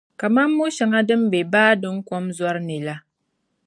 [0.19, 2.95] kaman mo’ shɛŋa din ʒe baa din kom zɔri ni la.